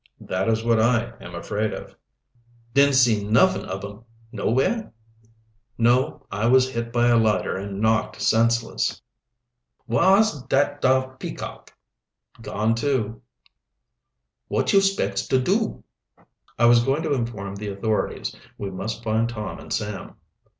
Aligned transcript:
"That 0.21 0.49
is 0.49 0.63
what 0.65 0.79
I 0.81 1.13
am 1.21 1.35
afraid 1.35 1.73
of." 1.73 1.95
"Didn't 2.73 2.95
see 2.95 3.23
nuffin 3.23 3.67
ob 3.69 3.85
'em 3.85 4.03
nowhere?" 4.31 4.91
"No. 5.77 6.25
I 6.31 6.47
was 6.47 6.71
hit 6.73 6.91
by 6.91 7.09
a 7.09 7.17
lighter 7.17 7.55
and 7.55 7.79
knocked 7.79 8.19
senseless." 8.19 8.99
"Whar's 9.85 10.41
dat 10.49 10.81
dar 10.81 11.17
Peacock?" 11.17 11.71
"Gone, 12.41 12.73
too." 12.73 13.21
"Wot 14.49 14.73
you 14.73 14.81
spects 14.81 15.27
to 15.27 15.39
do?" 15.39 15.83
"I 16.57 16.65
was 16.65 16.83
going 16.83 17.03
to 17.03 17.13
inform 17.13 17.55
the 17.57 17.67
authorities. 17.69 18.35
We 18.57 18.71
must 18.71 19.03
find 19.03 19.29
Tom 19.29 19.59
and 19.59 19.71
Sam." 19.71 20.15